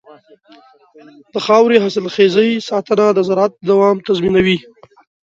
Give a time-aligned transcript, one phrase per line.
[1.33, 4.57] د خاورې حاصلخېزۍ ساتنه د زراعت دوام تضمینوي.